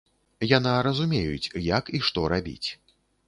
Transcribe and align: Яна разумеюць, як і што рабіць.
Яна 0.57 0.71
разумеюць, 0.87 1.51
як 1.77 1.93
і 1.99 2.03
што 2.09 2.25
рабіць. 2.35 2.69